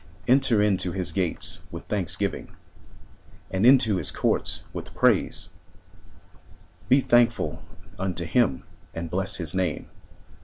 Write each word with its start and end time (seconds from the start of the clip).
Enter 0.27 0.63
into 0.63 0.93
his 0.93 1.11
gates 1.11 1.61
with 1.69 1.85
thanksgiving. 1.85 2.55
And 3.51 3.67
into 3.67 3.97
his 3.97 4.09
courts 4.09 4.63
with 4.73 4.95
praise; 4.95 5.49
Be 6.89 7.01
thankful 7.01 7.61
unto 7.99 8.25
him 8.25 8.63
and 8.95 9.11
bless 9.11 9.35
his 9.35 9.53
name. 9.53 9.91